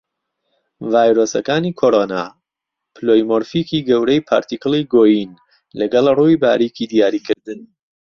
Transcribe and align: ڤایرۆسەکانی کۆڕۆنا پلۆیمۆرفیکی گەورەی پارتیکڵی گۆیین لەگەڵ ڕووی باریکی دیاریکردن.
ڤایرۆسەکانی 0.91 1.75
کۆڕۆنا 1.79 2.23
پلۆیمۆرفیکی 2.95 3.85
گەورەی 3.89 4.25
پارتیکڵی 4.29 4.81
گۆیین 4.93 5.31
لەگەڵ 5.79 6.05
ڕووی 6.17 6.35
باریکی 6.43 6.85
دیاریکردن. 6.91 7.59